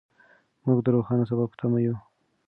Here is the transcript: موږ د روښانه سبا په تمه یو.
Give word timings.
موږ 0.65 0.77
د 0.85 0.87
روښانه 0.95 1.23
سبا 1.29 1.45
په 1.49 1.55
تمه 1.61 1.79
یو. 1.85 1.95